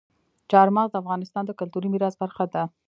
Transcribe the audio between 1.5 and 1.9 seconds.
کلتوري